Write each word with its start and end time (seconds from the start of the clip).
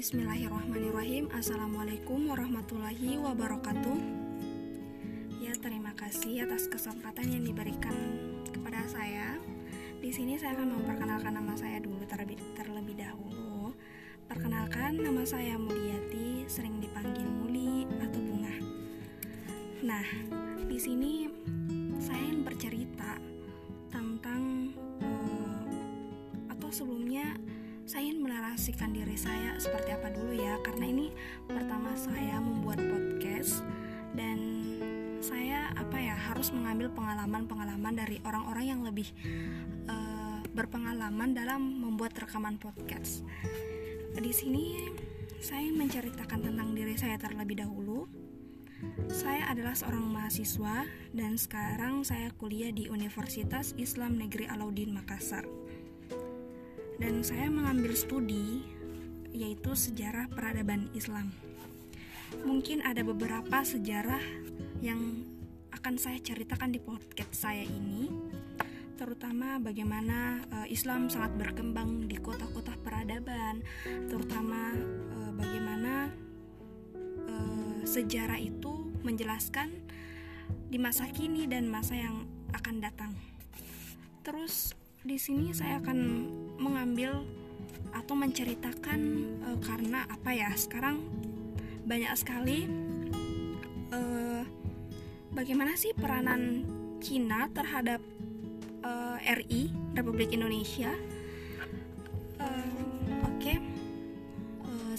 Bismillahirrahmanirrahim. 0.00 1.28
Assalamualaikum 1.28 2.32
warahmatullahi 2.32 3.20
wabarakatuh. 3.20 4.00
Ya, 5.44 5.52
terima 5.60 5.92
kasih 5.92 6.48
atas 6.48 6.72
kesempatan 6.72 7.28
yang 7.28 7.44
diberikan 7.44 7.92
kepada 8.48 8.80
saya. 8.88 9.36
Di 10.00 10.08
sini 10.08 10.40
saya 10.40 10.56
akan 10.56 10.80
memperkenalkan 10.80 11.36
nama 11.36 11.52
saya 11.52 11.84
dulu 11.84 12.00
terlebih, 12.08 12.40
terlebih 12.56 12.96
dahulu. 12.96 13.76
Perkenalkan, 14.24 15.04
nama 15.04 15.20
saya 15.28 15.60
Mulyati, 15.60 16.48
sering 16.48 16.80
dipanggil 16.80 17.28
Muli 17.28 17.84
atau 18.00 18.24
Bunga. 18.24 18.56
Nah, 19.84 20.06
di 20.64 20.80
sini 20.80 21.28
menarasikan 28.60 28.92
diri 28.92 29.16
saya 29.16 29.56
seperti 29.56 29.96
apa 29.96 30.12
dulu 30.12 30.36
ya 30.36 30.60
karena 30.60 30.84
ini 30.84 31.08
pertama 31.48 31.96
saya 31.96 32.36
membuat 32.44 32.76
podcast 32.76 33.64
dan 34.12 34.36
saya 35.24 35.72
apa 35.80 35.96
ya 35.96 36.12
harus 36.12 36.52
mengambil 36.52 36.92
pengalaman-pengalaman 36.92 37.96
dari 37.96 38.20
orang-orang 38.20 38.64
yang 38.68 38.84
lebih 38.84 39.08
uh, 39.88 40.44
berpengalaman 40.52 41.32
dalam 41.32 41.56
membuat 41.80 42.12
rekaman 42.20 42.60
podcast. 42.60 43.24
Di 44.12 44.28
sini 44.28 44.76
saya 45.40 45.72
menceritakan 45.72 46.52
tentang 46.52 46.76
diri 46.76 47.00
saya 47.00 47.16
terlebih 47.16 47.64
dahulu. 47.64 48.12
Saya 49.08 49.48
adalah 49.48 49.72
seorang 49.72 50.04
mahasiswa 50.04 50.84
dan 51.16 51.40
sekarang 51.40 52.04
saya 52.04 52.28
kuliah 52.36 52.76
di 52.76 52.92
Universitas 52.92 53.72
Islam 53.80 54.20
Negeri 54.20 54.52
Alauddin 54.52 54.92
Makassar 54.92 55.48
dan 57.00 57.24
saya 57.24 57.48
mengambil 57.48 57.96
studi 57.96 58.60
yaitu 59.32 59.72
sejarah 59.72 60.28
peradaban 60.28 60.92
Islam. 60.92 61.32
Mungkin 62.44 62.84
ada 62.84 63.02
beberapa 63.02 63.64
sejarah 63.64 64.22
yang 64.84 65.26
akan 65.74 65.96
saya 65.96 66.20
ceritakan 66.20 66.76
di 66.76 66.78
podcast 66.78 67.32
saya 67.32 67.64
ini, 67.64 68.06
terutama 69.00 69.56
bagaimana 69.58 70.44
uh, 70.52 70.68
Islam 70.68 71.08
sangat 71.08 71.34
berkembang 71.40 72.06
di 72.06 72.20
kota-kota 72.20 72.76
peradaban, 72.84 73.64
terutama 74.06 74.76
uh, 75.16 75.32
bagaimana 75.34 76.12
uh, 77.26 77.80
sejarah 77.82 78.38
itu 78.38 78.92
menjelaskan 79.00 79.72
di 80.70 80.78
masa 80.78 81.08
kini 81.10 81.48
dan 81.48 81.66
masa 81.66 81.96
yang 81.96 82.28
akan 82.54 82.76
datang. 82.78 83.12
Terus 84.22 84.76
di 85.00 85.16
sini 85.16 85.56
saya 85.56 85.80
akan 85.80 85.98
mengambil 86.60 87.24
atau 87.96 88.12
menceritakan 88.12 89.00
uh, 89.48 89.58
karena 89.64 90.04
apa 90.04 90.30
ya 90.36 90.52
sekarang 90.52 91.00
banyak 91.88 92.12
sekali 92.20 92.68
uh, 93.96 94.44
bagaimana 95.32 95.74
sih 95.80 95.96
peranan 95.96 96.68
Cina 97.00 97.48
terhadap 97.56 98.04
uh, 98.84 99.16
RI 99.24 99.72
Republik 99.96 100.36
Indonesia. 100.36 100.92
Oke, 103.40 103.56
okay. 103.56 103.56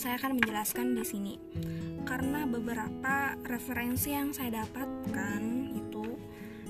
saya 0.01 0.17
akan 0.17 0.41
menjelaskan 0.41 0.97
di 0.97 1.05
sini 1.05 1.33
karena 2.09 2.49
beberapa 2.49 3.37
referensi 3.45 4.17
yang 4.17 4.33
saya 4.33 4.65
dapatkan 4.65 5.41
itu 5.77 6.05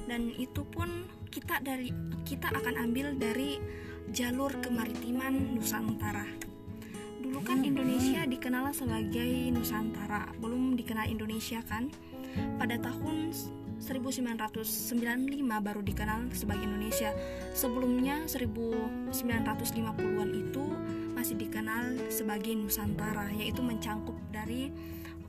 dan 0.08 0.36
itu 0.36 0.68
pun 0.68 1.08
kita 1.32 1.64
dari 1.64 1.96
kita 2.28 2.52
akan 2.52 2.92
ambil 2.92 3.16
dari 3.16 3.56
jalur 4.12 4.52
kemaritiman 4.60 5.56
Nusantara. 5.56 6.28
Dulu 7.24 7.40
kan 7.48 7.64
Indonesia 7.64 8.28
dikenal 8.28 8.76
sebagai 8.76 9.56
Nusantara, 9.56 10.28
belum 10.44 10.76
dikenal 10.76 11.08
Indonesia 11.08 11.64
kan? 11.64 11.88
Pada 12.60 12.76
tahun 12.76 13.32
1995 13.80 15.40
baru 15.42 15.82
dikenal 15.82 16.28
sebagai 16.36 16.68
Indonesia. 16.68 17.16
Sebelumnya 17.56 18.28
1950-an 18.28 20.30
itu 20.36 20.66
masih 21.16 21.40
dikenal 21.40 22.12
sebagai 22.12 22.52
Nusantara, 22.60 23.32
yaitu 23.32 23.64
mencangkup 23.64 24.20
dari 24.30 24.70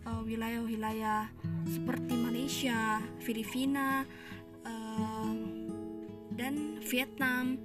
uh, 0.05 0.21
wilayah-wilayah 0.27 1.31
uh, 1.31 1.67
seperti 1.71 2.19
Malaysia, 2.19 2.99
Filipina, 3.23 4.03
uh, 4.67 5.52
dan 6.37 6.81
Vietnam 6.85 7.59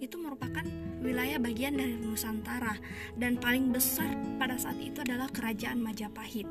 itu 0.00 0.16
merupakan 0.16 0.64
wilayah 1.04 1.36
bagian 1.36 1.76
dari 1.76 1.96
Nusantara 2.00 2.80
dan 3.20 3.36
paling 3.36 3.68
besar 3.68 4.08
pada 4.40 4.56
saat 4.56 4.80
itu 4.80 5.04
adalah 5.04 5.28
kerajaan 5.28 5.80
Majapahit. 5.80 6.48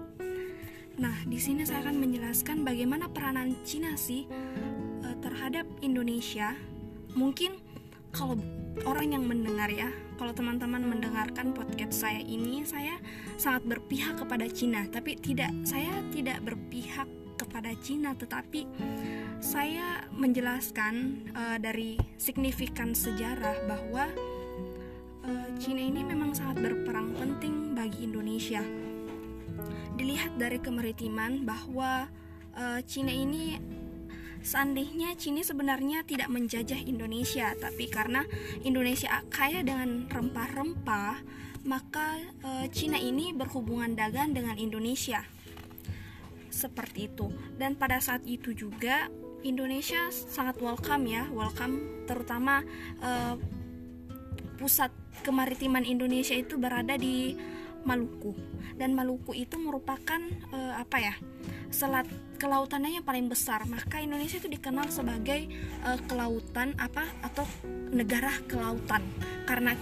Nah, 1.00 1.16
di 1.25 1.40
sini 1.41 1.66
saya 1.66 1.88
akan 1.88 1.97
menjelaskan 1.97 2.62
bagaimana 2.62 3.09
peranan 3.09 3.57
Cina 3.66 3.96
sih 3.97 4.28
uh, 5.02 5.16
terhadap 5.24 5.66
Indonesia. 5.81 6.53
Mungkin 7.18 7.57
kalau 8.13 8.38
orang 8.85 9.16
yang 9.16 9.23
mendengar 9.25 9.67
ya, 9.72 9.90
kalau 10.19 10.35
teman-teman 10.35 10.84
mendengarkan 10.84 11.56
podcast 11.56 12.03
saya 12.06 12.19
ini, 12.19 12.63
saya 12.67 13.00
sangat 13.40 13.63
berpihak 13.67 14.19
kepada 14.19 14.45
Cina, 14.51 14.84
tapi 14.91 15.16
tidak 15.16 15.51
saya 15.63 16.03
tidak 16.12 16.44
berpihak 16.44 17.07
kepada 17.39 17.72
Cina, 17.79 18.12
tetapi 18.19 18.68
saya 19.39 20.03
menjelaskan 20.12 21.23
uh, 21.31 21.57
dari 21.57 21.95
signifikan 22.19 22.91
sejarah 22.91 23.63
bahwa 23.63 24.12
uh, 25.23 25.47
Cina 25.56 25.79
ini 25.79 26.03
memang 26.03 26.35
sangat 26.35 26.59
berperan 26.59 27.16
penting 27.16 27.72
bagi 27.72 28.03
Indonesia. 28.03 28.59
Dilihat 29.95 30.35
dari 30.35 30.59
kemaritiman 30.59 31.47
bahwa 31.47 32.12
uh, 32.59 32.79
Cina 32.84 33.12
ini 33.12 33.56
seandainya 34.41 35.16
Cina 35.19 35.44
sebenarnya 35.44 36.03
tidak 36.07 36.29
menjajah 36.31 36.79
Indonesia, 36.83 37.53
tapi 37.57 37.91
karena 37.91 38.23
Indonesia 38.63 39.23
kaya 39.31 39.63
dengan 39.63 40.07
rempah-rempah, 40.07 41.16
maka 41.67 42.19
uh, 42.44 42.66
Cina 42.72 42.97
ini 43.00 43.35
berhubungan 43.35 43.94
dagang 43.94 44.31
dengan 44.31 44.55
Indonesia. 44.55 45.23
Seperti 46.50 47.11
itu. 47.11 47.29
Dan 47.55 47.75
pada 47.75 48.01
saat 48.01 48.25
itu 48.25 48.55
juga 48.55 49.07
Indonesia 49.45 50.11
sangat 50.11 50.59
welcome 50.59 51.07
ya, 51.07 51.27
welcome 51.31 52.03
terutama 52.03 52.66
uh, 53.00 53.39
pusat 54.59 54.91
kemaritiman 55.23 55.88
Indonesia 55.88 56.35
itu 56.35 56.59
berada 56.59 57.00
di 57.00 57.39
Maluku 57.88 58.35
dan 58.75 58.91
Maluku 58.91 59.31
itu 59.31 59.56
merupakan 59.56 60.19
uh, 60.51 60.73
apa 60.79 60.97
ya 61.00 61.16
selat 61.71 62.07
kelautannya 62.39 62.97
yang 62.97 63.05
paling 63.05 63.27
besar. 63.27 63.67
Maka 63.67 64.00
Indonesia 64.00 64.39
itu 64.39 64.47
dikenal 64.47 64.88
sebagai 64.89 65.51
uh, 65.83 66.00
kelautan 66.07 66.73
apa 66.79 67.03
atau 67.22 67.44
negara 67.91 68.31
kelautan. 68.47 69.03
Karena 69.44 69.75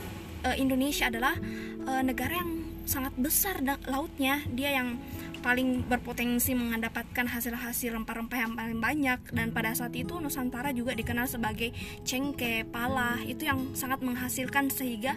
uh, 0.43 0.55
Indonesia 0.57 1.07
adalah 1.07 1.37
uh, 1.85 2.01
negara 2.01 2.41
yang 2.41 2.51
sangat 2.89 3.13
besar 3.15 3.61
lautnya. 3.85 4.41
Dia 4.49 4.81
yang 4.81 4.97
paling 5.45 5.85
berpotensi 5.85 6.57
mendapatkan 6.57 7.29
hasil-hasil 7.29 7.93
rempah-rempah 7.93 8.39
yang 8.41 8.53
paling 8.57 8.79
banyak. 8.81 9.19
Dan 9.31 9.53
pada 9.53 9.77
saat 9.77 9.93
itu 9.93 10.17
Nusantara 10.17 10.73
juga 10.73 10.97
dikenal 10.97 11.29
sebagai 11.29 11.71
cengkeh, 12.03 12.65
pala 12.67 13.21
itu 13.23 13.45
yang 13.45 13.77
sangat 13.77 14.01
menghasilkan 14.01 14.73
sehingga 14.73 15.15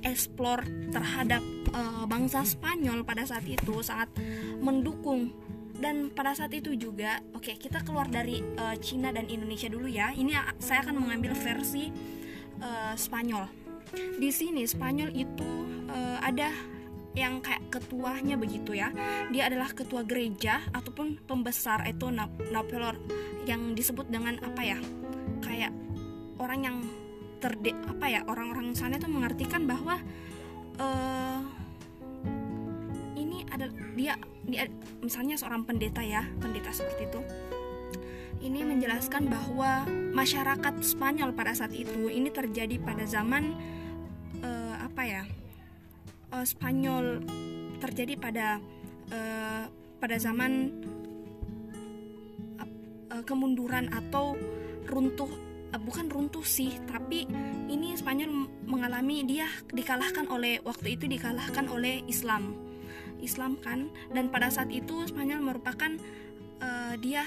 eksplor 0.00 0.64
terhadap 0.90 1.44
uh, 1.76 2.08
bangsa 2.08 2.40
Spanyol 2.44 3.04
pada 3.04 3.28
saat 3.28 3.44
itu 3.44 3.84
sangat 3.84 4.08
mendukung 4.64 5.28
dan 5.80 6.12
pada 6.12 6.36
saat 6.36 6.52
itu 6.52 6.76
juga 6.76 7.24
oke 7.32 7.50
okay, 7.50 7.56
kita 7.56 7.80
keluar 7.82 8.04
dari 8.06 8.44
uh, 8.60 8.76
Cina 8.76 9.10
dan 9.10 9.26
Indonesia 9.26 9.66
dulu 9.66 9.88
ya. 9.88 10.12
Ini 10.12 10.60
saya 10.60 10.84
akan 10.84 11.00
mengambil 11.00 11.32
versi 11.32 11.88
uh, 12.60 12.92
Spanyol. 12.92 13.48
Di 14.20 14.30
sini 14.30 14.68
Spanyol 14.68 15.10
itu 15.16 15.50
uh, 15.88 16.20
ada 16.20 16.52
yang 17.16 17.42
kayak 17.42 17.72
ketuanya 17.72 18.38
begitu 18.38 18.76
ya. 18.76 18.92
Dia 19.34 19.50
adalah 19.50 19.72
ketua 19.74 20.06
gereja 20.06 20.62
ataupun 20.70 21.18
pembesar 21.26 21.82
itu 21.88 22.06
Napoleon 22.52 23.00
yang 23.48 23.74
disebut 23.74 24.06
dengan 24.12 24.38
apa 24.44 24.62
ya? 24.62 24.78
Kayak 25.42 25.74
orang 26.38 26.60
yang 26.62 26.76
terde 27.42 27.74
apa 27.88 28.06
ya? 28.06 28.20
Orang-orang 28.28 28.76
sana 28.78 29.00
itu 29.00 29.10
mengartikan 29.10 29.66
bahwa 29.66 29.98
uh, 30.78 31.40
ini 33.18 33.42
ada 33.50 33.66
dia 33.98 34.14
dia 34.50 34.66
misalnya 35.00 35.38
seorang 35.38 35.62
pendeta 35.64 36.02
ya 36.02 36.26
pendeta 36.42 36.74
seperti 36.74 37.06
itu. 37.06 37.20
Ini 38.40 38.64
menjelaskan 38.64 39.28
bahwa 39.28 39.84
masyarakat 40.16 40.80
Spanyol 40.80 41.36
pada 41.36 41.52
saat 41.52 41.76
itu 41.76 42.08
ini 42.08 42.32
terjadi 42.32 42.80
pada 42.80 43.04
zaman 43.04 43.52
uh, 44.40 44.74
apa 44.80 45.02
ya 45.04 45.22
uh, 46.32 46.46
Spanyol 46.46 47.20
terjadi 47.80 48.16
pada 48.16 48.46
uh, 49.12 49.64
pada 50.00 50.16
zaman 50.16 50.72
uh, 53.12 53.22
kemunduran 53.28 53.92
atau 53.92 54.40
runtuh 54.88 55.28
uh, 55.76 55.80
bukan 55.80 56.08
runtuh 56.08 56.44
sih 56.44 56.72
tapi 56.88 57.28
ini 57.68 57.92
Spanyol 57.98 58.48
mengalami 58.64 59.26
dia 59.26 59.46
dikalahkan 59.68 60.26
oleh 60.32 60.62
waktu 60.64 60.96
itu 60.96 61.04
dikalahkan 61.10 61.68
oleh 61.68 62.00
Islam 62.08 62.69
Islam 63.20 63.56
kan. 63.60 63.88
Dan 64.10 64.28
pada 64.28 64.48
saat 64.50 64.68
itu 64.72 65.06
Spanyol 65.06 65.40
merupakan 65.44 65.92
uh, 66.60 66.94
dia 66.98 67.24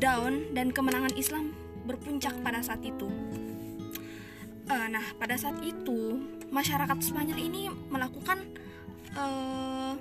down 0.00 0.52
dan 0.56 0.70
kemenangan 0.74 1.14
Islam 1.14 1.52
berpuncak 1.84 2.34
pada 2.40 2.60
saat 2.60 2.82
itu. 2.84 3.08
Uh, 4.70 4.86
nah 4.86 5.02
pada 5.18 5.34
saat 5.34 5.58
itu 5.62 6.22
masyarakat 6.50 6.98
Spanyol 7.02 7.38
ini 7.38 7.68
melakukan 7.90 8.40
uh, 9.16 9.94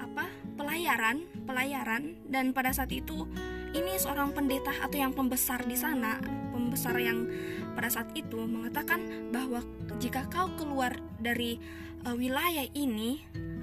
apa? 0.00 0.24
Pelayaran 0.56 1.24
pelayaran. 1.44 2.16
Dan 2.26 2.56
pada 2.56 2.72
saat 2.72 2.90
itu 2.92 3.28
ini 3.72 3.96
seorang 3.96 4.36
pendeta 4.36 4.72
atau 4.84 4.96
yang 5.00 5.12
pembesar 5.16 5.64
di 5.64 5.76
sana 5.76 6.20
pembesar 6.52 6.96
yang 7.00 7.28
pada 7.76 7.88
saat 7.92 8.08
itu 8.16 8.40
mengatakan 8.48 9.28
bahwa 9.28 9.60
jika 10.00 10.24
kau 10.32 10.48
keluar 10.56 10.96
dari 11.20 11.60
uh, 12.08 12.16
wilayah 12.16 12.64
ini 12.72 13.20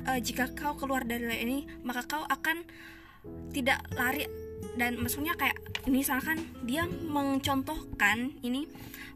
uh, 0.08 0.20
jika 0.20 0.52
kau 0.56 0.76
keluar 0.78 1.04
dari 1.04 1.26
wilayah 1.26 1.44
ini 1.44 1.60
maka 1.84 2.06
kau 2.06 2.24
akan 2.28 2.64
tidak 3.52 3.84
lari. 3.96 4.28
Dan 4.76 5.00
maksudnya 5.00 5.36
kayak 5.40 5.56
misalkan 5.88 6.44
dia 6.68 6.84
mencontohkan 6.88 8.36
ini 8.44 8.68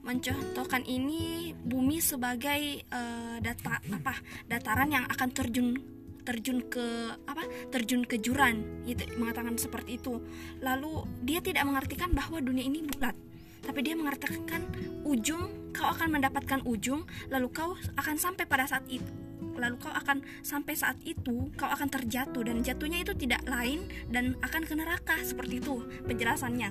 mencontohkan 0.04 0.84
ini 0.84 1.52
bumi 1.64 2.04
sebagai 2.04 2.84
uh, 2.92 3.40
data 3.40 3.80
apa 3.80 4.20
dataran 4.48 4.92
yang 4.92 5.06
akan 5.08 5.30
terjun 5.32 5.80
terjun 6.24 6.64
ke 6.68 7.16
apa 7.28 7.44
terjun 7.72 8.08
ke 8.08 8.20
jurang 8.20 8.84
itu 8.88 9.04
mengatakan 9.16 9.56
seperti 9.56 10.00
itu. 10.00 10.20
Lalu 10.60 11.08
dia 11.24 11.40
tidak 11.40 11.68
mengartikan 11.68 12.12
bahwa 12.12 12.40
dunia 12.40 12.64
ini 12.68 12.84
bulat 12.84 13.16
tapi 13.64 13.80
dia 13.80 13.96
mengatakan 13.96 14.68
ujung 15.08 15.72
kau 15.72 15.88
akan 15.88 16.20
mendapatkan 16.20 16.60
ujung 16.68 17.08
lalu 17.32 17.48
kau 17.50 17.80
akan 17.96 18.16
sampai 18.20 18.44
pada 18.44 18.68
saat 18.68 18.84
itu 18.92 19.23
lalu 19.58 19.76
kau 19.80 19.92
akan 19.92 20.24
sampai 20.42 20.74
saat 20.74 20.98
itu 21.04 21.52
kau 21.56 21.70
akan 21.70 21.88
terjatuh 21.90 22.44
dan 22.44 22.64
jatuhnya 22.64 23.04
itu 23.04 23.14
tidak 23.16 23.44
lain 23.48 23.86
dan 24.10 24.36
akan 24.42 24.64
ke 24.66 24.74
neraka 24.74 25.16
seperti 25.22 25.60
itu 25.60 25.84
penjelasannya. 26.08 26.70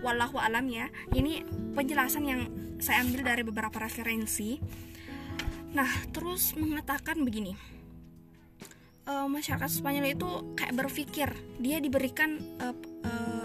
Wallahu 0.00 0.40
alam 0.40 0.68
ya 0.68 0.88
ini 1.12 1.44
penjelasan 1.72 2.24
yang 2.26 2.40
saya 2.80 3.04
ambil 3.04 3.22
dari 3.24 3.42
beberapa 3.46 3.76
referensi. 3.80 4.58
Nah 5.74 5.90
terus 6.14 6.54
mengatakan 6.54 7.22
begini 7.22 7.74
uh, 9.08 9.28
masyarakat 9.28 9.70
Spanyol 9.70 10.16
itu 10.16 10.30
kayak 10.56 10.74
berpikir 10.76 11.28
dia 11.60 11.78
diberikan 11.80 12.40
apa 12.60 12.94
Pak 13.04 13.43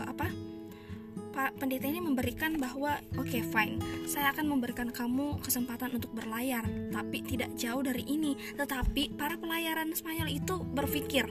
pendeta 1.56 1.88
ini 1.88 2.04
memberikan 2.04 2.60
bahwa 2.60 3.00
oke 3.16 3.30
okay, 3.30 3.42
fine, 3.46 3.80
saya 4.04 4.36
akan 4.36 4.52
memberikan 4.52 4.92
kamu 4.92 5.40
kesempatan 5.40 5.96
untuk 5.96 6.12
berlayar, 6.12 6.68
tapi 6.92 7.24
tidak 7.24 7.56
jauh 7.56 7.80
dari 7.80 8.04
ini. 8.04 8.36
Tetapi 8.60 9.16
para 9.16 9.40
pelayaran 9.40 9.96
Spanyol 9.96 10.30
itu 10.36 10.60
berpikir 10.60 11.26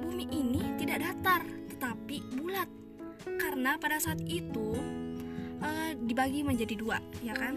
bumi 0.00 0.24
ini 0.32 0.62
tidak 0.80 1.04
datar, 1.04 1.42
tetapi 1.76 2.22
bulat. 2.40 2.68
Karena 3.24 3.76
pada 3.76 4.00
saat 4.00 4.20
itu 4.24 4.76
uh, 5.60 5.90
dibagi 5.96 6.40
menjadi 6.44 6.74
dua, 6.76 7.00
ya 7.20 7.36
kan? 7.36 7.56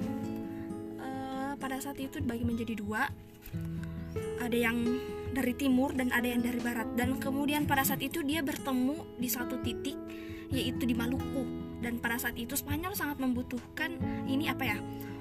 Uh, 1.00 1.54
pada 1.56 1.80
saat 1.80 2.00
itu 2.00 2.20
dibagi 2.20 2.44
menjadi 2.44 2.76
dua. 2.76 3.08
Ada 4.42 4.58
yang 4.58 4.78
dari 5.38 5.54
timur 5.54 5.94
dan 5.94 6.10
ada 6.10 6.26
yang 6.26 6.42
dari 6.42 6.58
barat 6.58 6.98
dan 6.98 7.22
kemudian 7.22 7.70
pada 7.70 7.86
saat 7.86 8.02
itu 8.02 8.26
dia 8.26 8.42
bertemu 8.42 9.06
di 9.22 9.30
satu 9.30 9.62
titik 9.62 9.94
yaitu 10.52 10.88
di 10.88 10.96
Maluku. 10.96 11.44
Dan 11.78 12.02
pada 12.02 12.18
saat 12.18 12.34
itu 12.40 12.58
Spanyol 12.58 12.98
sangat 12.98 13.22
membutuhkan 13.22 13.94
ini 14.26 14.50
apa 14.50 14.66
ya 14.66 14.78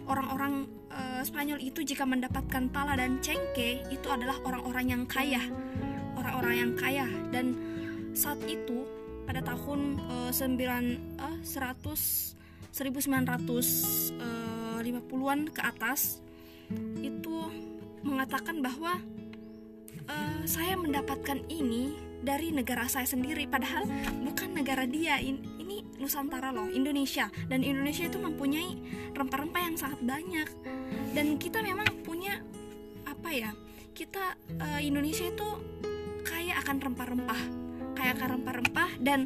orang-orang 0.06 0.70
uh, 0.88 1.20
Spanyol 1.26 1.61
itu 1.61 1.82
jika 1.82 2.06
mendapatkan 2.06 2.70
pala 2.70 2.96
dan 2.96 3.19
cengke 3.20 3.84
itu 3.93 4.08
adalah 4.08 4.38
orang-orang 4.46 4.96
yang 4.96 5.02
kaya. 5.05 5.43
Orang-orang 6.17 6.55
yang 6.56 6.73
kaya. 6.78 7.06
Dan 7.28 7.52
saat 8.17 8.40
itu 8.49 8.87
pada 9.28 9.43
tahun 9.43 10.00
uh, 10.06 10.31
9 10.32 11.20
uh, 11.20 11.37
100 11.43 12.37
1950-an 12.76 15.40
ke 15.49 15.64
atas 15.64 16.20
itu 17.00 17.37
mengatakan 18.05 18.61
bahwa 18.61 19.00
uh, 20.05 20.40
saya 20.44 20.76
mendapatkan 20.76 21.40
ini 21.49 21.96
dari 22.22 22.52
negara 22.52 22.86
saya 22.86 23.08
sendiri. 23.08 23.48
Padahal 23.48 23.88
bukan 24.24 24.54
negara 24.56 24.84
dia. 24.88 25.20
Ini, 25.20 25.60
ini 25.60 25.76
Nusantara 26.00 26.52
loh 26.54 26.68
Indonesia. 26.70 27.28
Dan 27.48 27.64
Indonesia 27.66 28.06
itu 28.06 28.18
mempunyai 28.20 28.70
rempah-rempah 29.12 29.62
yang 29.62 29.76
sangat 29.76 30.00
banyak. 30.04 30.48
Dan 31.12 31.36
kita 31.40 31.60
memang 31.64 31.88
punya 32.06 32.40
apa 33.06 33.30
ya 33.32 33.50
kita 33.96 34.36
uh, 34.60 34.80
Indonesia 34.82 35.24
itu 35.24 35.48
kaya 36.26 36.58
akan 36.60 36.76
rempah-rempah. 36.82 37.42
Kaya 37.96 38.12
akan 38.12 38.28
rempah-rempah 38.38 38.90
dan 39.00 39.24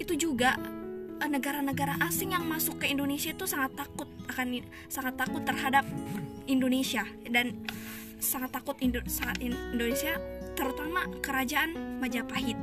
itu 0.00 0.16
juga 0.16 0.56
eh, 1.20 1.28
negara-negara 1.28 2.00
asing 2.08 2.32
yang 2.32 2.48
masuk 2.48 2.80
ke 2.80 2.88
Indonesia 2.88 3.36
itu 3.36 3.44
sangat 3.44 3.76
takut 3.76 4.08
akan 4.32 4.64
sangat 4.88 5.20
takut 5.20 5.44
terhadap 5.44 5.84
Indonesia. 6.48 7.04
Dan 7.28 7.68
sangat 8.18 8.50
takut 8.50 8.74
Indo 8.82 8.98
sangat 9.06 9.38
Indonesia 9.44 10.18
terutama 10.58 11.06
kerajaan 11.22 12.02
Majapahit. 12.02 12.58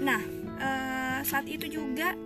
Nah, 0.00 0.24
uh, 0.56 1.20
saat 1.20 1.44
itu 1.44 1.68
juga 1.68 2.16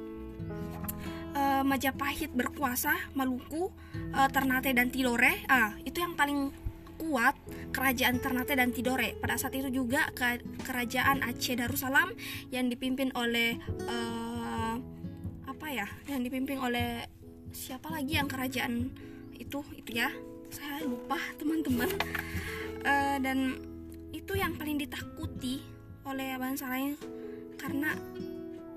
uh, 1.34 1.66
Majapahit 1.66 2.30
berkuasa 2.30 2.94
Maluku, 3.18 3.74
uh, 4.14 4.28
Ternate 4.30 4.70
dan 4.70 4.94
Tidore. 4.94 5.42
Ah, 5.50 5.74
itu 5.82 5.98
yang 5.98 6.14
paling 6.14 6.54
kuat 7.02 7.34
kerajaan 7.74 8.22
Ternate 8.22 8.54
dan 8.54 8.70
Tidore. 8.70 9.18
Pada 9.18 9.34
saat 9.34 9.58
itu 9.58 9.74
juga 9.74 10.06
ke 10.14 10.38
kerajaan 10.62 11.26
Aceh 11.26 11.58
Darussalam 11.58 12.14
yang 12.54 12.70
dipimpin 12.70 13.10
oleh 13.18 13.58
apa 15.42 15.66
ya? 15.66 15.90
Yang 16.06 16.30
dipimpin 16.30 16.62
oleh 16.62 17.10
siapa 17.50 17.90
lagi 17.90 18.22
yang 18.22 18.30
kerajaan 18.30 18.94
itu 19.34 19.66
itu 19.74 19.90
ya? 19.98 20.14
Saya 20.54 20.86
lupa 20.86 21.18
teman-teman. 21.42 21.90
Uh, 22.86 23.18
dan 23.18 23.71
itu 24.12 24.32
yang 24.36 24.54
paling 24.56 24.76
ditakuti 24.76 25.64
oleh 26.04 26.36
bangsa 26.36 26.68
lain 26.68 26.94
karena 27.56 27.94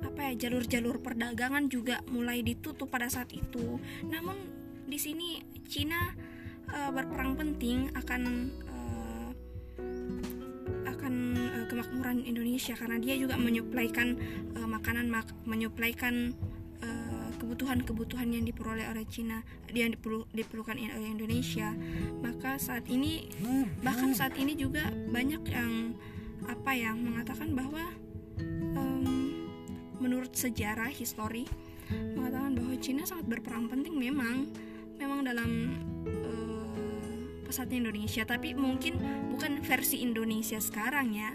apa 0.06 0.32
ya 0.32 0.48
jalur-jalur 0.48 1.02
perdagangan 1.02 1.68
juga 1.68 2.00
mulai 2.08 2.46
ditutup 2.46 2.88
pada 2.88 3.10
saat 3.10 3.34
itu. 3.34 3.82
Namun 4.06 4.38
di 4.86 4.96
sini 5.02 5.42
Cina 5.66 6.14
uh, 6.70 6.90
berperang 6.94 7.34
penting 7.34 7.90
akan 7.98 8.22
uh, 8.70 9.30
akan 10.86 11.14
uh, 11.36 11.66
kemakmuran 11.66 12.22
Indonesia 12.22 12.78
karena 12.78 13.02
dia 13.02 13.18
juga 13.18 13.36
menyuplaikan 13.36 14.16
uh, 14.56 14.68
makanan 14.70 15.10
mak 15.10 15.34
menyuplaikan 15.50 16.38
kebutuhan-kebutuhan 17.56 18.36
yang 18.36 18.44
diperoleh 18.44 18.84
oleh 18.92 19.08
Cina 19.08 19.40
yang 19.72 19.96
diperlu, 19.96 20.28
diperlukan 20.36 20.76
oleh 20.76 21.08
Indonesia. 21.08 21.72
Maka 22.20 22.60
saat 22.60 22.84
ini 22.92 23.32
bahkan 23.80 24.12
saat 24.12 24.36
ini 24.36 24.60
juga 24.60 24.92
banyak 24.92 25.40
yang 25.48 25.96
apa 26.52 26.76
yang 26.76 27.00
mengatakan 27.00 27.56
bahwa 27.56 27.96
um, 28.76 29.48
menurut 30.04 30.36
sejarah 30.36 30.92
histori 30.92 31.48
mengatakan 31.88 32.60
bahwa 32.60 32.76
Cina 32.84 33.08
sangat 33.08 33.24
berperan 33.32 33.72
penting 33.72 33.96
memang 33.96 34.52
memang 35.00 35.24
dalam 35.24 35.80
uh, 36.12 36.68
pesatnya 37.48 37.88
Indonesia. 37.88 38.28
Tapi 38.28 38.52
mungkin 38.52 39.00
bukan 39.32 39.64
versi 39.64 40.04
Indonesia 40.04 40.60
sekarang 40.60 41.16
ya 41.16 41.32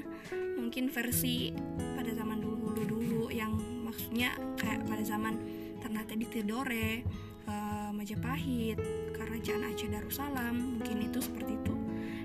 mungkin 0.60 0.92
versi 0.92 1.56
pada 1.96 2.12
zaman 2.12 2.44
dulu 2.44 2.76
dulu 2.76 3.32
yang 3.32 3.56
maksudnya 3.88 4.36
kayak 4.60 4.84
pada 4.84 5.00
zaman 5.00 5.59
Ternate 5.90 6.14
di 6.14 6.26
Tidore, 6.30 7.02
uh, 7.50 7.90
Majapahit, 7.90 8.78
Kerajaan 9.10 9.74
Aceh 9.74 9.90
Darussalam, 9.90 10.78
mungkin 10.78 11.02
itu 11.02 11.18
seperti 11.18 11.58
itu. 11.58 11.74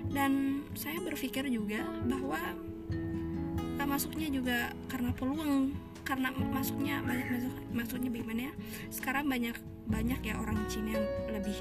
Dan 0.06 0.62
saya 0.78 1.02
berpikir 1.02 1.50
juga 1.50 1.82
bahwa 2.06 2.38
uh, 3.58 3.86
masuknya 3.90 4.30
juga 4.30 4.70
karena 4.86 5.10
peluang 5.18 5.74
karena 6.06 6.30
masuknya 6.30 7.02
banyak 7.02 7.26
masuk 7.26 7.54
maksudnya 7.74 8.10
bagaimana 8.14 8.40
ya 8.46 8.52
sekarang 8.94 9.26
banyak 9.26 9.58
banyak 9.90 10.20
ya 10.22 10.38
orang 10.38 10.62
Cina 10.70 10.94
yang 10.94 11.06
lebih 11.34 11.58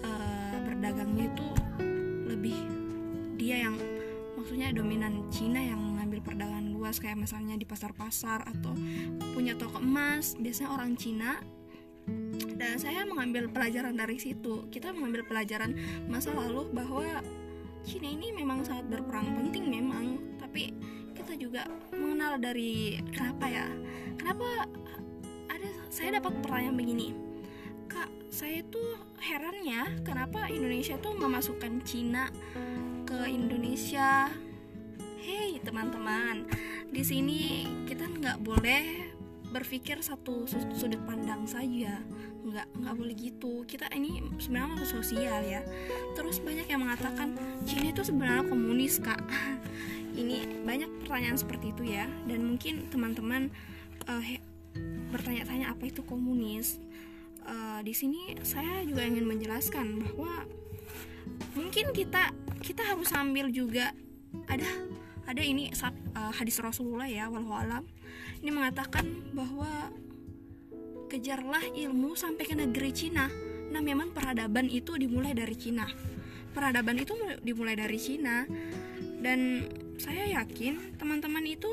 uh, 0.00 0.56
berdagangnya 0.64 1.28
itu 1.28 1.48
lebih 2.24 2.56
dia 3.36 3.68
yang 3.68 3.76
maksudnya 4.40 4.72
dominan 4.72 5.28
Cina 5.28 5.60
yang 5.60 5.84
perdagangan 6.24 6.53
luas 6.84 7.00
kayak 7.00 7.16
misalnya 7.16 7.56
di 7.56 7.64
pasar-pasar 7.64 8.44
atau 8.44 8.76
punya 9.32 9.56
toko 9.56 9.80
emas 9.80 10.36
biasanya 10.36 10.76
orang 10.76 10.92
Cina. 11.00 11.40
Dan 12.60 12.76
saya 12.76 13.08
mengambil 13.08 13.48
pelajaran 13.48 13.96
dari 13.96 14.20
situ. 14.20 14.68
Kita 14.68 14.92
mengambil 14.92 15.24
pelajaran 15.24 15.72
masa 16.04 16.36
lalu 16.36 16.68
bahwa 16.76 17.24
Cina 17.88 18.12
ini 18.12 18.36
memang 18.36 18.60
sangat 18.68 18.84
berperan 18.92 19.32
penting 19.32 19.72
memang. 19.72 20.20
Tapi 20.36 20.76
kita 21.16 21.40
juga 21.40 21.64
mengenal 21.96 22.36
dari 22.36 23.00
kenapa 23.08 23.48
ya? 23.48 23.64
Kenapa 24.20 24.68
ada 25.48 25.70
saya 25.88 26.20
dapat 26.20 26.36
pertanyaan 26.44 26.76
begini? 26.76 27.16
Kak 27.88 28.12
saya 28.28 28.60
tuh 28.68 29.00
heran 29.24 29.64
ya 29.64 29.88
kenapa 30.04 30.52
Indonesia 30.52 31.00
tuh 31.00 31.16
memasukkan 31.16 31.80
Cina 31.88 32.28
ke 33.08 33.24
Indonesia 33.32 34.28
teman-teman, 35.64 36.44
di 36.92 37.02
sini 37.02 37.40
kita 37.88 38.06
nggak 38.06 38.38
boleh 38.44 39.12
berpikir 39.54 40.02
satu 40.02 40.44
sudut 40.50 40.98
pandang 41.06 41.46
saja, 41.46 42.02
nggak 42.42 42.66
nggak 42.74 42.94
boleh 42.98 43.14
gitu. 43.14 43.62
Kita 43.64 43.86
ini 43.94 44.18
sebenarnya 44.42 44.68
makhluk 44.74 44.90
sosial 45.00 45.40
ya. 45.46 45.62
Terus 46.18 46.42
banyak 46.42 46.66
yang 46.66 46.82
mengatakan 46.82 47.38
Cina 47.64 47.94
itu 47.94 48.02
sebenarnya 48.02 48.50
komunis 48.50 48.98
kak. 48.98 49.22
ini 50.20 50.46
banyak 50.62 50.90
pertanyaan 51.06 51.38
seperti 51.38 51.70
itu 51.70 51.82
ya, 51.86 52.06
dan 52.26 52.42
mungkin 52.42 52.86
teman-teman 52.90 53.50
uh, 54.10 54.24
bertanya-tanya 55.14 55.70
apa 55.70 55.86
itu 55.86 56.02
komunis. 56.02 56.82
Uh, 57.44 57.84
di 57.84 57.92
sini 57.92 58.40
saya 58.40 58.82
juga 58.88 59.04
ingin 59.04 59.28
menjelaskan 59.28 60.00
bahwa 60.00 60.48
mungkin 61.54 61.92
kita 61.92 62.32
kita 62.64 62.82
harus 62.82 63.12
sambil 63.12 63.52
juga 63.52 63.92
ada 64.48 64.66
ada 65.24 65.40
ini 65.40 65.72
uh, 65.72 66.32
hadis 66.32 66.60
Rasulullah 66.60 67.08
ya 67.08 67.28
walau 67.32 67.84
ini 68.44 68.50
mengatakan 68.52 69.08
bahwa 69.32 69.88
kejarlah 71.08 71.64
ilmu 71.72 72.12
sampai 72.12 72.44
ke 72.44 72.52
negeri 72.52 72.92
Cina. 72.92 73.32
Nah 73.72 73.80
memang 73.80 74.12
peradaban 74.12 74.68
itu 74.68 75.00
dimulai 75.00 75.32
dari 75.32 75.56
Cina. 75.56 75.88
Peradaban 76.52 77.00
itu 77.00 77.16
dimulai 77.40 77.72
dari 77.72 77.96
Cina. 77.96 78.44
Dan 79.24 79.64
saya 79.96 80.28
yakin 80.42 81.00
teman-teman 81.00 81.46
itu 81.48 81.70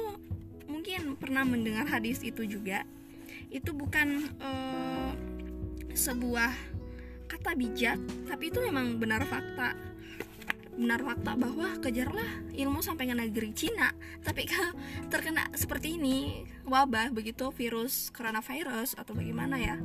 mungkin 0.72 1.20
pernah 1.20 1.44
mendengar 1.44 1.84
hadis 1.92 2.24
itu 2.24 2.48
juga. 2.48 2.88
Itu 3.52 3.76
bukan 3.76 4.32
uh, 4.40 5.12
sebuah 5.92 6.56
kata 7.28 7.52
bijak 7.56 8.00
tapi 8.28 8.52
itu 8.52 8.60
memang 8.60 9.00
benar 9.00 9.24
fakta 9.24 9.76
benar 10.76 11.04
fakta 11.04 11.36
bahwa 11.36 11.78
kejarlah 11.84 12.30
ilmu 12.56 12.80
sampai 12.80 13.12
ke 13.12 13.16
negeri 13.16 13.52
Cina. 13.52 13.92
Tapi 14.24 14.48
kalau 14.48 14.72
terkena 15.12 15.48
seperti 15.54 16.00
ini 16.00 16.48
wabah 16.64 17.12
begitu 17.12 17.52
virus 17.52 18.10
coronavirus 18.16 18.96
atau 18.96 19.12
bagaimana 19.12 19.60
ya 19.60 19.76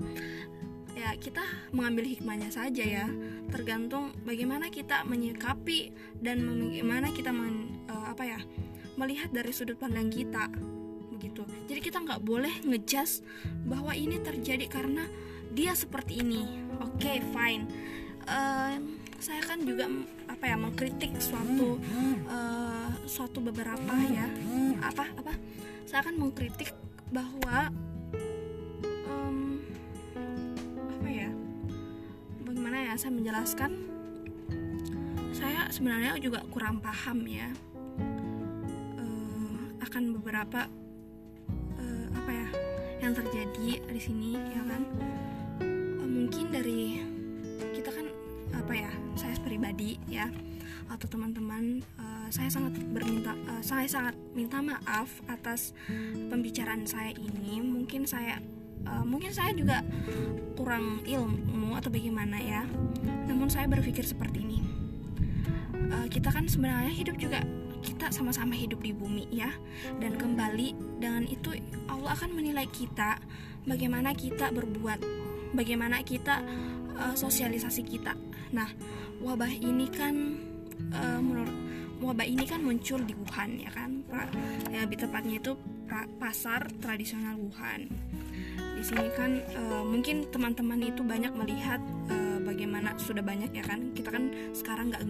ya 0.96 1.12
kita 1.20 1.44
mengambil 1.76 2.08
hikmahnya 2.08 2.48
saja 2.48 2.82
ya. 2.82 3.06
Tergantung 3.52 4.16
bagaimana 4.24 4.72
kita 4.72 5.04
menyikapi 5.04 5.92
dan 6.24 6.40
bagaimana 6.42 7.12
kita 7.12 7.30
men, 7.30 7.84
uh, 7.92 8.10
apa 8.10 8.24
ya 8.24 8.40
melihat 8.96 9.28
dari 9.28 9.52
sudut 9.52 9.76
pandang 9.76 10.08
kita 10.08 10.48
begitu. 11.12 11.44
Jadi 11.68 11.80
kita 11.84 12.00
nggak 12.00 12.24
boleh 12.24 12.64
ngejudge 12.64 13.20
bahwa 13.68 13.92
ini 13.92 14.16
terjadi 14.24 14.64
karena 14.72 15.04
dia 15.52 15.76
seperti 15.76 16.24
ini. 16.24 16.64
Oke 16.80 16.96
okay, 17.04 17.18
fine. 17.32 17.68
Uh, 18.26 18.80
saya 19.18 19.40
kan 19.42 19.58
juga 19.64 19.88
apa 20.28 20.44
ya 20.46 20.56
mengkritik 20.60 21.16
suatu 21.18 21.80
uh, 22.28 22.90
suatu 23.08 23.40
beberapa 23.40 23.94
ya. 24.12 24.28
Apa 24.82 25.08
apa? 25.16 25.32
Saya 25.86 26.04
akan 26.04 26.28
mengkritik 26.28 26.74
bahwa 27.14 27.70
um, 29.06 29.62
apa 30.90 31.08
ya 31.08 31.30
bagaimana 32.42 32.92
ya 32.92 32.94
saya 32.98 33.12
menjelaskan 33.14 33.70
saya 35.30 35.70
sebenarnya 35.70 36.18
juga 36.18 36.42
kurang 36.50 36.82
paham 36.82 37.22
ya 37.28 37.48
uh, 38.98 39.58
akan 39.86 40.18
beberapa 40.18 40.66
uh, 41.78 42.06
apa 42.18 42.30
ya 42.34 42.48
yang 43.06 43.12
terjadi 43.14 43.68
di 43.86 44.00
sini 44.00 44.34
ya 44.34 44.62
kan? 44.66 44.82
Uh, 45.62 46.08
mungkin 46.10 46.50
dari 46.50 47.00
kita 47.72 47.92
kan 47.94 48.06
apa 48.56 48.72
ya 48.74 48.92
pribadi 49.56 49.96
ya 50.04 50.28
atau 50.92 51.08
teman-teman 51.08 51.80
uh, 51.96 52.28
saya 52.28 52.52
sangat 52.52 52.76
berminta 52.92 53.32
uh, 53.48 53.64
saya 53.64 53.88
sangat 53.88 54.12
minta 54.36 54.60
maaf 54.60 55.08
atas 55.32 55.72
pembicaraan 56.28 56.84
saya 56.84 57.16
ini. 57.16 57.64
Mungkin 57.64 58.04
saya 58.04 58.36
uh, 58.84 59.00
mungkin 59.02 59.32
saya 59.32 59.56
juga 59.56 59.80
kurang 60.60 61.00
ilmu 61.08 61.72
atau 61.72 61.88
bagaimana 61.88 62.36
ya. 62.36 62.68
Namun 63.24 63.48
saya 63.48 63.64
berpikir 63.64 64.04
seperti 64.04 64.44
ini. 64.44 64.60
Uh, 65.88 66.06
kita 66.12 66.28
kan 66.28 66.44
sebenarnya 66.44 66.92
hidup 66.92 67.16
juga 67.16 67.40
kita 67.80 68.12
sama-sama 68.12 68.52
hidup 68.52 68.84
di 68.84 68.92
bumi 68.92 69.24
ya. 69.32 69.50
Dan 69.98 70.20
kembali 70.20 71.00
dengan 71.00 71.24
itu 71.24 71.56
Allah 71.88 72.12
akan 72.12 72.36
menilai 72.36 72.68
kita 72.68 73.18
bagaimana 73.64 74.12
kita 74.12 74.52
berbuat 74.52 75.02
bagaimana 75.56 76.04
kita 76.04 76.44
uh, 76.98 77.14
sosialisasi 77.16 77.82
kita. 77.86 78.12
Nah 78.52 78.68
wabah 79.20 79.50
ini 79.50 79.86
kan 79.88 80.14
uh, 80.92 81.20
menurut 81.20 81.54
wabah 82.00 82.26
ini 82.28 82.44
kan 82.44 82.60
muncul 82.60 83.00
di 83.02 83.16
Wuhan 83.16 83.56
ya 83.60 83.70
kan? 83.72 84.04
Pra, 84.04 84.28
ya 84.68 84.84
lebih 84.84 85.00
tepatnya 85.00 85.40
itu 85.40 85.56
pra, 85.88 86.04
pasar 86.20 86.68
tradisional 86.80 87.40
Wuhan. 87.40 87.88
Di 88.76 88.82
sini 88.84 89.08
kan 89.16 89.40
uh, 89.56 89.84
mungkin 89.84 90.28
teman-teman 90.28 90.84
itu 90.84 91.00
banyak 91.00 91.32
melihat 91.32 91.80
uh, 92.12 92.38
bagaimana 92.44 92.92
sudah 93.00 93.24
banyak 93.24 93.48
ya 93.56 93.64
kan? 93.64 93.96
Kita 93.96 94.12
kan 94.12 94.28
sekarang 94.52 94.92
nggak 94.92 95.02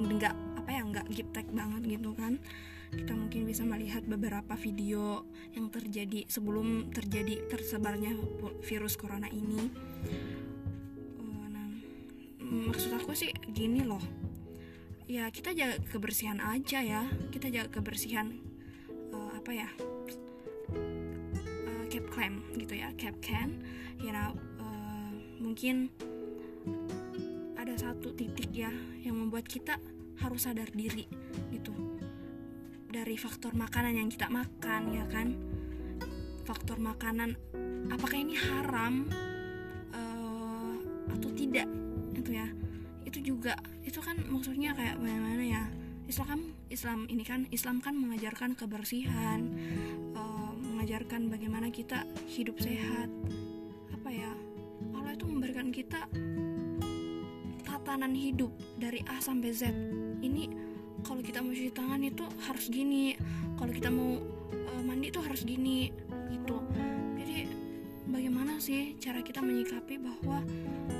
nggak 0.00 0.34
apa 0.56 0.70
ya 0.72 0.82
nggak 0.88 1.06
giptek 1.12 1.46
banget 1.52 2.00
gitu 2.00 2.16
kan? 2.16 2.40
Kita 2.92 3.16
mungkin 3.16 3.48
bisa 3.48 3.64
melihat 3.64 4.04
beberapa 4.04 4.52
video 4.56 5.24
yang 5.56 5.72
terjadi 5.72 6.28
sebelum 6.28 6.92
terjadi 6.92 7.48
tersebarnya 7.48 8.12
virus 8.64 9.00
corona 9.00 9.32
ini 9.32 9.68
maksud 12.52 12.92
aku 12.92 13.16
sih 13.16 13.32
gini 13.48 13.80
loh. 13.80 14.04
Ya 15.08 15.24
kita 15.32 15.56
jaga 15.56 15.80
kebersihan 15.88 16.36
aja 16.44 16.84
ya. 16.84 17.08
Kita 17.32 17.48
jaga 17.48 17.80
kebersihan 17.80 18.36
uh, 19.12 19.30
apa 19.32 19.50
ya 19.56 19.68
uh, 21.64 21.84
cap 21.88 22.04
clam 22.12 22.44
gitu 22.60 22.76
ya 22.76 22.92
cap 23.00 23.16
can. 23.24 23.64
You 23.96 24.12
know 24.12 24.36
uh, 24.60 25.10
mungkin 25.40 25.88
ada 27.56 27.72
satu 27.72 28.12
titik 28.12 28.52
ya 28.52 28.70
yang 29.00 29.16
membuat 29.16 29.48
kita 29.48 29.80
harus 30.20 30.44
sadar 30.44 30.68
diri 30.76 31.08
gitu. 31.48 31.72
Dari 32.92 33.16
faktor 33.16 33.56
makanan 33.56 33.96
yang 33.96 34.12
kita 34.12 34.28
makan 34.28 34.92
ya 34.92 35.08
kan? 35.08 35.32
Faktor 36.44 36.76
makanan 36.76 37.32
apakah 37.88 38.18
ini 38.20 38.36
haram 38.36 39.08
uh, 39.96 40.74
atau 41.16 41.30
tidak 41.32 41.81
itu 42.22 42.38
ya. 42.38 42.46
Itu 43.02 43.18
juga 43.20 43.58
itu 43.82 43.98
kan 43.98 44.16
maksudnya 44.30 44.72
kayak 44.78 45.02
bagaimana 45.02 45.42
ya. 45.42 45.64
Islam 46.06 46.52
Islam 46.68 47.06
ini 47.08 47.22
kan 47.22 47.46
Islam 47.54 47.78
kan 47.78 47.94
mengajarkan 47.94 48.58
kebersihan 48.58 49.48
uh, 50.12 50.50
mengajarkan 50.54 51.30
bagaimana 51.30 51.70
kita 51.74 52.06
hidup 52.30 52.58
sehat. 52.62 53.10
Apa 53.94 54.10
ya? 54.10 54.32
Allah 54.94 55.14
itu 55.14 55.24
memberikan 55.26 55.70
kita 55.70 56.10
tatanan 57.62 58.12
hidup 58.14 58.50
dari 58.78 59.02
A 59.06 59.22
sampai 59.22 59.50
Z. 59.54 59.70
Ini 60.22 60.42
kalau 61.06 61.22
kita 61.22 61.42
mau 61.42 61.54
cuci 61.54 61.72
tangan 61.74 62.02
itu 62.02 62.22
harus 62.46 62.66
gini 62.70 63.14
kalau 63.58 63.72
kita 63.74 63.90
mau 63.90 64.18
uh, 64.52 64.82
mandi 64.82 65.10
itu 65.10 65.22
harus 65.22 65.42
gini 65.46 65.90
gitu. 66.34 66.58
Jadi 67.18 67.46
bagaimana 68.10 68.58
sih 68.58 68.98
cara 68.98 69.22
kita 69.22 69.38
menyikapi 69.38 70.02
bahwa 70.02 70.42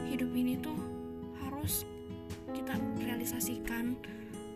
hidup 0.08 0.30
ini 0.30 0.58
tuh 0.62 1.01
harus 1.62 1.86
kita 2.50 2.74
realisasikan 2.98 3.94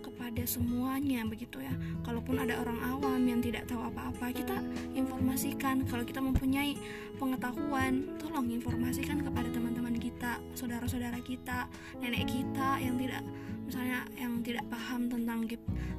kepada 0.03 0.43
semuanya 0.43 1.23
begitu 1.23 1.63
ya. 1.63 1.71
Kalaupun 2.03 2.35
ada 2.43 2.59
orang 2.59 2.83
awam 2.83 3.23
yang 3.31 3.39
tidak 3.39 3.71
tahu 3.71 3.79
apa-apa 3.79 4.35
kita 4.35 4.59
informasikan. 4.99 5.87
Kalau 5.87 6.03
kita 6.03 6.19
mempunyai 6.19 6.75
pengetahuan 7.15 8.11
tolong 8.19 8.51
informasikan 8.51 9.23
kepada 9.23 9.47
teman-teman 9.55 9.95
kita 10.03 10.43
saudara-saudara 10.59 11.23
kita 11.23 11.71
nenek 12.03 12.27
kita 12.27 12.83
yang 12.83 12.99
tidak 12.99 13.23
misalnya 13.71 14.03
yang 14.19 14.43
tidak 14.43 14.67
paham 14.67 15.07
tentang 15.07 15.47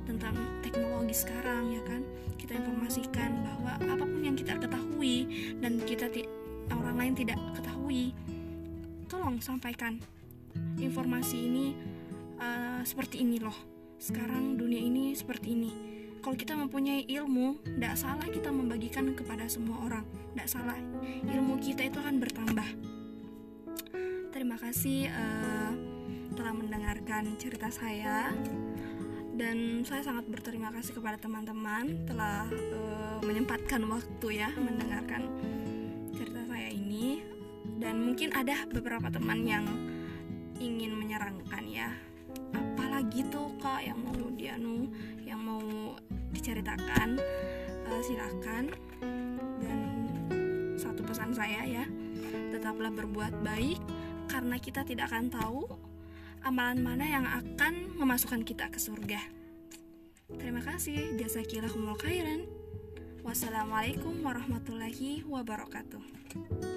tentang 0.04 0.36
teknologi 0.60 1.16
sekarang 1.16 1.72
ya 1.72 1.80
kan. 1.88 2.04
Kita 2.36 2.52
informasikan 2.60 3.48
bahwa 3.48 3.80
apa 3.80 4.04
pun 4.04 4.28
yang 4.28 4.36
kita 4.36 4.60
ketahui 4.60 5.24
dan 5.64 5.80
kita 5.88 6.12
orang 6.76 7.00
lain 7.00 7.14
tidak 7.16 7.40
ketahui 7.56 8.12
tolong 9.08 9.40
sampaikan 9.40 10.04
informasi 10.80 11.38
ini 11.50 11.66
uh, 12.40 12.82
seperti 12.86 13.22
ini 13.26 13.42
loh. 13.42 13.56
Sekarang 13.98 14.58
dunia 14.58 14.82
ini 14.82 15.14
seperti 15.18 15.58
ini. 15.58 15.72
Kalau 16.22 16.36
kita 16.36 16.60
mempunyai 16.60 17.08
ilmu 17.08 17.62
tidak 17.64 17.96
salah 17.96 18.28
kita 18.28 18.52
membagikan 18.52 19.16
kepada 19.16 19.48
semua 19.48 19.80
orang. 19.86 20.06
Tidak 20.34 20.48
salah 20.50 20.78
ilmu 21.24 21.58
kita 21.62 21.88
itu 21.88 21.98
akan 21.98 22.20
bertambah. 22.20 22.70
Terima 24.36 24.58
kasih 24.60 25.10
uh, 25.10 25.72
telah 26.38 26.54
mendengarkan 26.54 27.34
cerita 27.42 27.72
saya. 27.74 28.30
Dan 29.38 29.86
saya 29.86 30.02
sangat 30.02 30.26
berterima 30.26 30.74
kasih 30.74 30.98
kepada 30.98 31.22
teman-teman 31.22 32.10
telah 32.10 32.50
uh, 32.50 33.18
menyempatkan 33.22 33.86
waktu 33.86 34.42
ya 34.42 34.50
mendengarkan 34.58 35.30
cerita 36.14 36.42
saya 36.50 36.70
ini. 36.74 37.22
Dan 37.78 38.02
mungkin 38.04 38.34
ada 38.34 38.66
beberapa 38.70 39.10
teman 39.14 39.46
yang 39.46 39.66
ingin 40.58 40.94
menyerangkan 40.98 41.64
ya. 41.66 41.90
Apalagi 42.54 43.26
tuh 43.30 43.54
kak 43.62 43.86
yang 43.86 43.98
mau 44.02 44.18
dianu 44.34 44.90
yang 45.24 45.42
mau 45.42 45.96
diceritakan 46.34 47.18
uh, 47.88 48.02
silakan. 48.04 48.74
Dan 49.62 49.80
satu 50.78 51.02
pesan 51.02 51.34
saya 51.34 51.66
ya 51.66 51.86
tetaplah 52.54 52.94
berbuat 52.94 53.42
baik 53.42 53.82
karena 54.30 54.58
kita 54.60 54.86
tidak 54.86 55.10
akan 55.10 55.32
tahu 55.32 55.66
amalan 56.46 56.80
mana 56.84 57.06
yang 57.06 57.26
akan 57.26 57.98
memasukkan 57.98 58.46
kita 58.46 58.70
ke 58.70 58.78
surga. 58.78 59.20
Terima 60.38 60.60
kasih. 60.60 61.16
Jasakillahumul 61.16 61.98
khairan. 61.98 62.46
Wassalamualaikum 63.28 64.24
warahmatullahi 64.24 65.28
wabarakatuh 65.28 66.77